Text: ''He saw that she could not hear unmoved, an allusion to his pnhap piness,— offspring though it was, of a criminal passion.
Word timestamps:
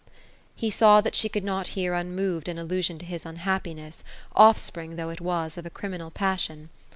''He 0.55 0.71
saw 0.71 0.99
that 1.01 1.13
she 1.13 1.29
could 1.29 1.43
not 1.43 1.67
hear 1.77 1.93
unmoved, 1.93 2.49
an 2.49 2.57
allusion 2.57 2.97
to 2.97 3.05
his 3.05 3.23
pnhap 3.23 3.65
piness,— 3.65 4.01
offspring 4.35 4.95
though 4.95 5.11
it 5.11 5.21
was, 5.21 5.59
of 5.59 5.65
a 5.67 5.69
criminal 5.69 6.09
passion. 6.09 6.71